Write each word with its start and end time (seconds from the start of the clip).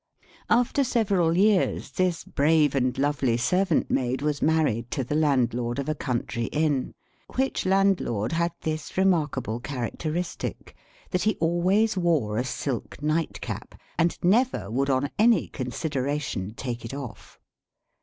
After 0.49 0.83
several 0.83 1.37
years, 1.37 1.91
this 1.91 2.23
brave 2.23 2.73
and 2.73 2.97
lovely 2.97 3.37
servant 3.37 3.91
maid 3.91 4.23
was 4.23 4.41
married 4.41 4.89
to 4.89 5.03
the 5.03 5.13
landlord 5.13 5.77
of 5.77 5.87
a 5.87 5.93
country 5.93 6.45
Inn; 6.45 6.95
which 7.35 7.67
landlord 7.67 8.31
had 8.31 8.51
this 8.61 8.97
remarkable 8.97 9.59
characteristic, 9.59 10.75
that 11.11 11.21
he 11.21 11.35
always 11.35 11.97
wore 11.97 12.39
a 12.39 12.43
silk 12.43 12.99
nightcap, 13.03 13.75
and 13.95 14.17
never 14.23 14.71
would 14.71 14.89
on 14.89 15.11
any 15.19 15.47
consideration 15.47 16.55
take 16.55 16.83
it 16.83 16.95
off. 16.95 17.39